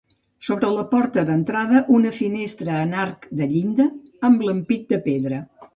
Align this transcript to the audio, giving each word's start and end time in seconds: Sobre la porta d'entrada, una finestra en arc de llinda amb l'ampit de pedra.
Sobre 0.45 0.69
la 0.75 0.85
porta 0.93 1.25
d'entrada, 1.27 1.81
una 1.99 2.15
finestra 2.21 2.81
en 2.87 2.99
arc 3.05 3.31
de 3.43 3.53
llinda 3.55 3.91
amb 4.31 4.47
l'ampit 4.49 4.93
de 4.95 5.03
pedra. 5.11 5.45